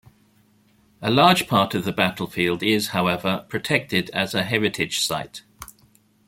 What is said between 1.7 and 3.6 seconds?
of the battlefield is, however,